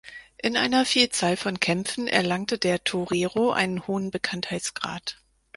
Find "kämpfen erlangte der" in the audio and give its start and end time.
1.59-2.83